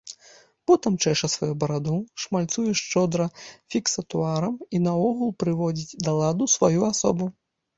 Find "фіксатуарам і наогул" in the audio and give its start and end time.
3.75-5.29